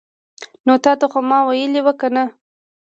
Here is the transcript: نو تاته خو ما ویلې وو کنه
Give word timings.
نو 0.65 0.73
تاته 0.83 1.05
خو 1.11 1.19
ما 1.29 1.39
ویلې 1.47 1.81
وو 1.85 1.93
کنه 2.01 2.23